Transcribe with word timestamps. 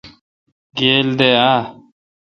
گیل 0.77 1.07
دے 1.19 1.29
اؘ۔ 1.53 1.57